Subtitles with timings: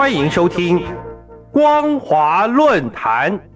[0.00, 0.82] 欢迎收听
[1.52, 3.49] 光华论坛。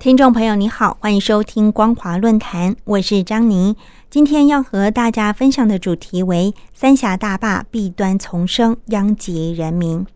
[0.00, 3.76] 听众朋友，你好，欢迎收听光华论坛，我是张宁。
[4.08, 10.06] 今天要和大家分享的主题为“三峡大坝弊端丛生，殃及人民”。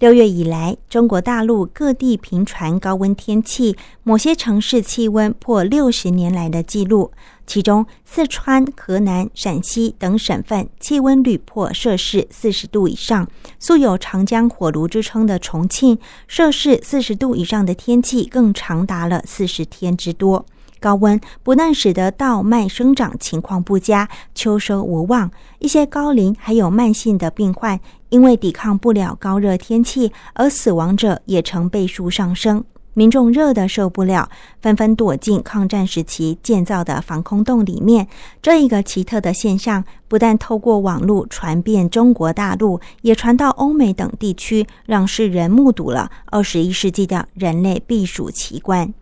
[0.00, 7.12] 六月以来，中国大陆各地频传高温天气，某些城市气温破六十年来的纪录。
[7.46, 13.28] 其中，四川、河南、陕西等省份气温屡破摄氏四十度以上。
[13.58, 20.46] 素有“长江火炉”之称的重庆，摄氏四十度以上的天气更长达了四十天之多。
[20.80, 27.78] 高温不但使得稻麦生长情况不佳，秋收无望，一些高龄还有慢性的病患。
[28.08, 34.28] 因为抵抗不了高热天气而死亡者也成倍数上升，民众热得受不了，
[34.60, 38.08] 纷纷躲进抗战时期建造的防空洞里面。
[38.42, 48.92] 这一个奇特的现象，不但透过网络传遍中国大陆，也传到欧美等地区，让世人目睹了二十一世纪的人类避暑奇观。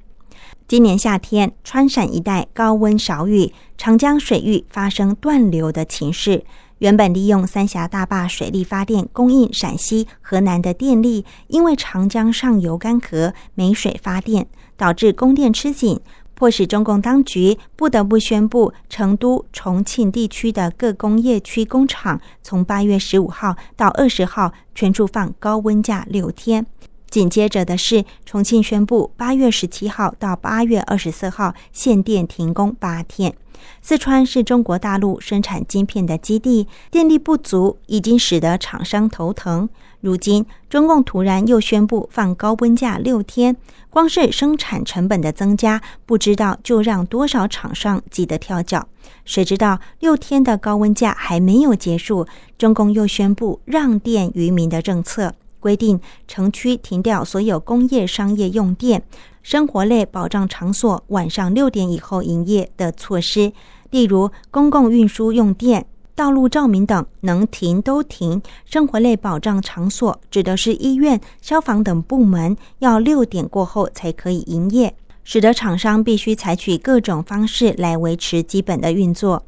[0.69, 6.45] 今年夏天，川陕一带高温少雨，长江水域发生断流的情势。
[6.81, 14.47] 原本利用三峡大坝水力发电供应陕西、河南的电力，因为长江上游干涸没水发电，
[14.77, 15.99] 导致供电吃紧，
[16.35, 26.67] 迫使中共当局不得不宣布，成都、重庆地区的各工业区工厂从八月十五号到二十号全处放高温假六天。
[27.11, 33.35] 紧接着的是，重庆宣布八月十七号到八月二十四号限电停工八天。
[33.83, 39.69] 四川是中国大陆生产晶片的基地，电力不足已经使得厂商头疼。
[40.01, 43.57] 如今中共突然又宣布放高温假六天，
[43.91, 48.87] 光是生产成本的增加，不知道就让多少厂商急得跳脚。
[49.25, 59.03] 谁知道六天的高温假还没有结束，中共又宣布让电于民的政策，规定城区停掉所有工业商业用电。
[59.43, 63.53] 生活类保障场所晚上六点以后营业的措施，
[63.91, 68.43] 例如公共运输用电、道路照明等能停都停。
[68.67, 74.95] 生活类保障场所指的是医院、消防等部门，要六点过后才可以营业，
[75.25, 79.45] 使得厂商必须采取各种方式来维持基本的运作。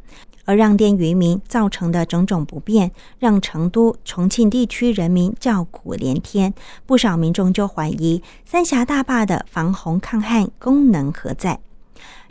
[0.51, 2.91] 而让电于民造成的种种不便，
[3.21, 6.53] 让成都、重庆地区人民叫苦连天。
[6.85, 11.61] 不少民众就怀疑三峡大坝的防洪抗旱功能何在？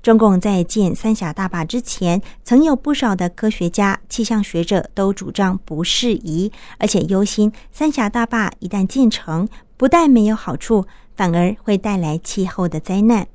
[0.01, 9.47] 中共在建三峡大坝之前，曾有不少的科学家、气象学者都主张不适宜，而且忧心三峡大坝一旦建成，
[9.77, 10.85] 不但没有好处，
[11.15, 13.25] 反而会带来气候的灾难。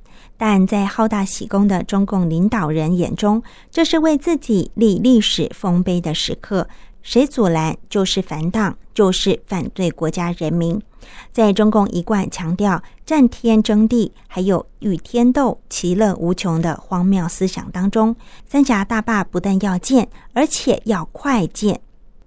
[0.47, 6.69] 但在好大喜功的中共领导人眼中，这是为自己立历史丰碑的时刻，
[7.00, 10.78] 谁阻拦就是反党，就是反对国家人民。
[11.32, 18.15] 在中共一贯强调战天争地，还有与天斗、其乐无穷的荒谬思想当中，
[18.47, 21.81] 三峡大坝不但要建，而且要快建。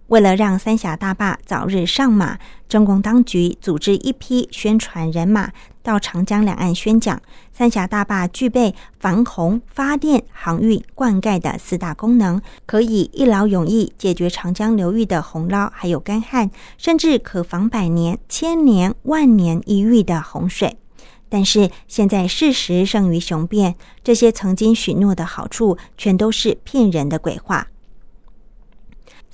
[0.07, 5.51] 为了让三峡大坝早日上马，中共当局组织一批宣传人马
[5.87, 7.21] 到长江两岸宣讲，
[7.53, 20.75] 三峡大坝具备防洪、发电、航运、灌溉的四大功能，可以一劳永逸解决长江流域的洪涝还有干旱，甚至可防百年、千年、万年一遇的洪水。
[21.29, 27.67] 但是现在事实胜于雄辩，这些曾经许诺的好处，全都是骗人的鬼话。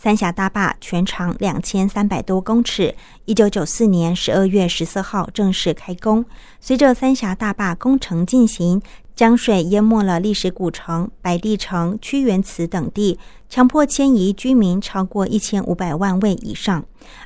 [0.04, 2.94] 三峡大坝全长两千三百多公尺，
[3.24, 6.26] 一九九四年十二月十四号正式开工。
[6.60, 8.82] 随着三峡大坝工程进行，
[9.16, 13.18] 江水淹没了历史古城白帝城、屈原祠等地，
[13.48, 16.84] 强迫迁移居民超过一千五百万位以上。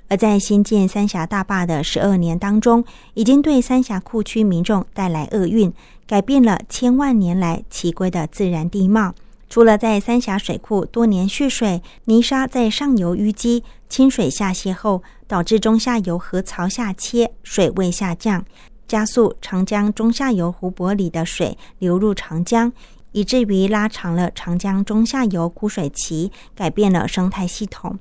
[0.07, 2.85] 而在新建三峡大坝的十二年当中，
[3.15, 5.73] 已经对三峡库区民众带来厄运，
[6.05, 9.15] 改变了千万年来奇规的自然地貌。
[9.49, 18.45] 除了在三峡水库多年蓄水，泥沙在上游淤积，清水下泄后，导致中下游河槽下切，水位下降，
[18.87, 22.71] 加速长江中下游湖泊里的水流入长江，
[23.13, 27.97] 以至于拉长了长江中下游枯水期，改变了生态系统。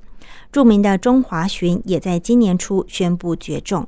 [0.51, 3.87] 著名的中华鲟也在今年初宣布绝种。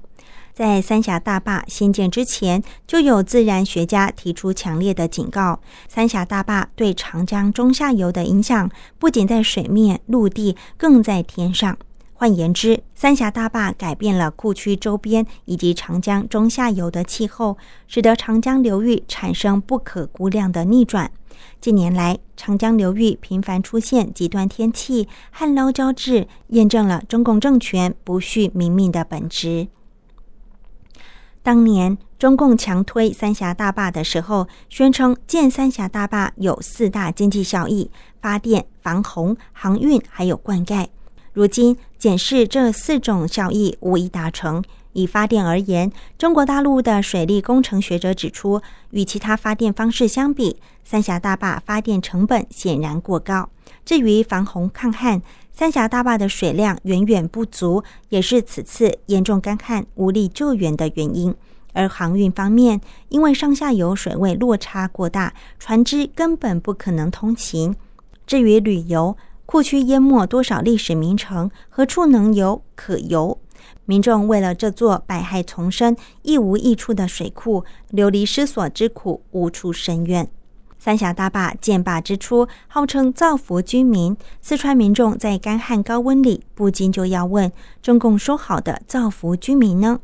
[0.59, 11.77] 在三峡大坝兴建之前，就有自然学家提出强烈的警告：三峡大坝对长江中下游的影响不仅在水面、陆地，更在天上。
[12.11, 17.57] 换言之，三峡大坝改变了库区周边以及长江中下游的气候，
[17.87, 21.09] 使得长江流域产生不可估量的逆转。
[21.61, 29.69] 近年来，长江流域频繁出现极端天气，旱涝交织，验证了中共政权不恤民命的本质。
[31.41, 37.89] 当年中共强推三峡大坝的时候，宣称建三峡大坝有四大经济效益：
[38.21, 40.87] 发电、防洪、航运，还有灌溉。
[41.31, 44.63] 如今检视这四种效益无一达成。
[44.93, 53.49] 以发电而言，中国大陆的水利工程学者指出，与其他发电方式相比，三峡大坝发电成本显然过高。
[53.85, 55.21] 至于防洪抗旱，
[55.51, 61.33] 三峡大坝的水量远远不足，也是此次严重干旱无力救援的原因。
[61.73, 67.75] 而航运方面，因为上下游水位落差过大，船只根本不可能通行。
[68.25, 69.15] 至于旅游，
[69.45, 71.49] 库区淹没多少历史名城？
[71.69, 73.39] 何处能游可游？
[73.85, 80.29] 民众为了这座百害丛生、一无一处的水库，流离失所之苦无处申冤。
[80.77, 87.51] 三峡大坝建坝之初，号称造福居民，四川民众在干旱高温里，不禁就要问：
[87.81, 89.99] 中共说好的造福居民呢？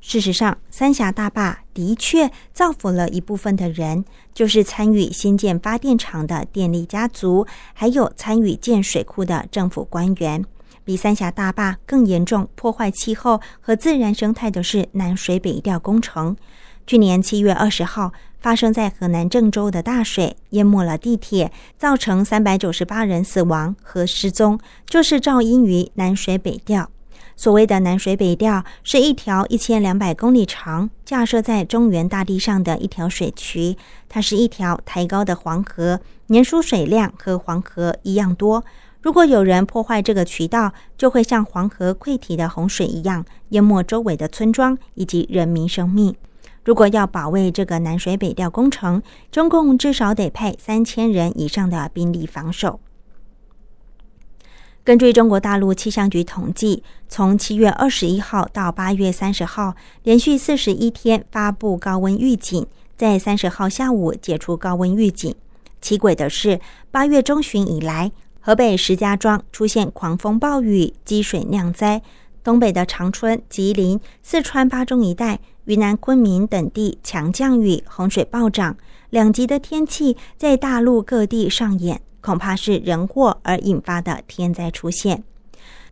[0.00, 4.04] 事实上，三峡大坝的确造福了一部分的人，
[4.34, 10.44] 就是参与新建发电厂的电力家族，还有参与建水库的政府官员。
[10.84, 16.36] 比三峡大坝更严重、破坏气候和自然生态的是南水北调工程。
[16.86, 26.90] 去年七月二十号，发生在河南郑州的大水淹没了地铁，造成三百九十八人死亡和失踪，就是肇因于南水北调。
[27.36, 33.76] 所谓的南水北调，是一条一千两百公里长、架设在中原大地上的一条水渠。
[34.08, 38.64] 它是一条抬高的黄河，年输水量和黄河一样多。
[39.02, 46.14] 如果有人破坏这个渠道，就会像黄河溃堤的洪水一样，淹没周围的村庄以及人民生命。
[46.64, 49.02] 如果要保卫这个南水北调工程，
[49.32, 52.78] 中共至少得派三千人以上的兵力防守。
[54.84, 62.64] 根据中国大陆气象局统计，从七月二十一号到八月三十号，连续四十一天发布高温预警，
[62.96, 65.34] 在三十号下午解除高温预警。
[65.80, 66.60] 奇诡的是，
[66.92, 68.12] 八月中旬以来，
[68.44, 72.00] 河北石家庄出现狂风暴雨、积水酿灾；
[72.42, 78.76] 东北的长春、吉林、四川巴中一带、云南昆明等地强降雨、洪水暴涨，
[79.10, 82.02] 两极的天气在大陆各地上演。
[82.20, 85.22] 恐怕是人祸而引发的天灾出现。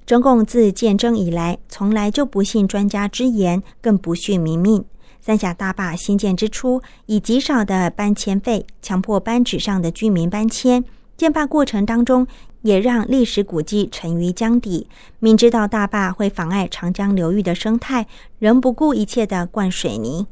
[0.05, 4.85] 中共自建政以来，从来就不信专家之言，更不恤民命。
[5.20, 10.85] 三峡大坝兴建之初，以极少的搬迁费强迫班纸上的居民搬迁，
[11.20, 12.26] 建坝过程当中
[12.62, 14.88] 也让历史古迹沉于江底。
[15.19, 18.06] 明知道大坝会妨碍长江流域的生态，
[18.38, 20.26] 仍不顾一切的灌水泥。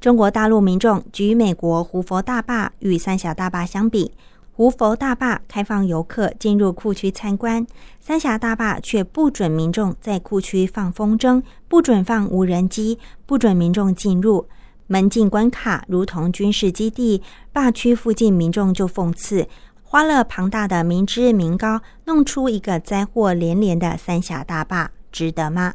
[0.00, 4.12] 中国大陆民众举美国胡佛大坝与三峡大坝相比。
[4.52, 7.66] 胡佛大坝开放游客进入库区参观，
[7.98, 14.46] 三峡大坝却不准民众在库区放风筝，不准放无人机，不准民众进入
[14.86, 17.20] 门禁关卡，如同军事基地。
[17.52, 19.48] 坝区附近民众就讽刺，
[19.92, 25.74] 花了庞大的民脂民膏，弄出一个灾祸连连的三峡大坝，值得吗？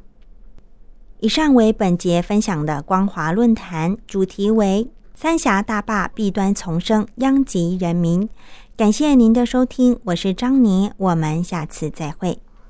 [1.19, 8.29] 以上为本节分享的光华论坛，主题为三峡大坝弊端丛生，殃及人民。
[8.77, 12.39] 感谢您的收听，我是张妮，我们下次再会。